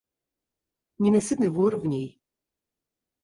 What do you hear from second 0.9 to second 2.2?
Ненасытный вор в ней.